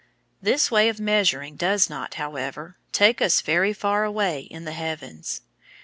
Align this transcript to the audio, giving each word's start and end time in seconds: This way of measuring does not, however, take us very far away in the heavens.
This 0.41 0.71
way 0.71 0.89
of 0.89 0.99
measuring 0.99 1.55
does 1.57 1.87
not, 1.87 2.15
however, 2.15 2.75
take 2.91 3.21
us 3.21 3.41
very 3.41 3.71
far 3.71 4.03
away 4.03 4.39
in 4.39 4.65
the 4.65 4.71
heavens. 4.73 5.41